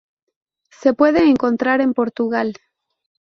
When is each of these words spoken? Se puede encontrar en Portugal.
Se 0.71 0.95
puede 0.95 1.29
encontrar 1.29 1.79
en 1.79 1.93
Portugal. 1.93 2.55